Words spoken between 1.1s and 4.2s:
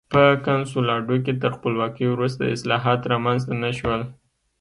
کې تر خپلواکۍ وروسته اصلاحات رامنځته نه شول.